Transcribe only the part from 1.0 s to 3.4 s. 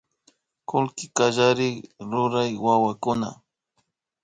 kallarik rurya wawakuna